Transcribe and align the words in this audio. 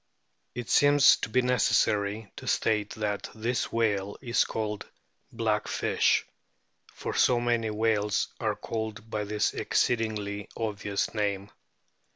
It 0.55 0.67
seems 0.71 1.17
to 1.17 1.29
be 1.29 1.41
unnecessary 1.41 2.31
to 2.37 2.47
state 2.47 2.95
that 2.95 3.29
this 3.35 3.71
whale 3.71 4.17
is 4.19 4.45
called 4.45 4.87
"black 5.31 5.67
fish," 5.67 6.25
for 6.91 7.13
so 7.13 7.39
many 7.39 7.69
whales 7.69 8.29
are 8.39 8.55
called 8.55 9.11
by 9.11 9.25
this 9.25 9.53
exceedingly 9.53 10.49
obvious 10.57 11.13
name. 11.13 11.51